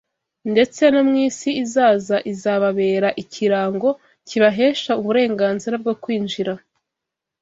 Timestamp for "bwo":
5.83-5.93